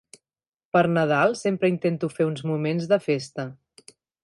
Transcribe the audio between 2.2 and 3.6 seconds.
uns moments de festa.